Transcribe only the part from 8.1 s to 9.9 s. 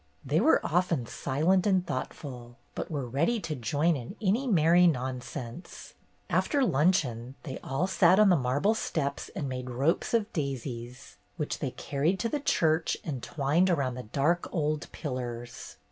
on the marble steps and made